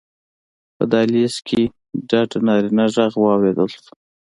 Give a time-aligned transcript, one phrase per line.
[0.75, 1.61] په دهلېز کې
[2.09, 3.83] ډډ نارينه غږ واورېدل شو: